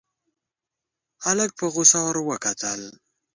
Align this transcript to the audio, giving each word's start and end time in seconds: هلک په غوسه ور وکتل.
هلک 1.23 1.49
په 1.59 1.65
غوسه 1.73 1.99
ور 2.03 2.17
وکتل. 2.29 2.81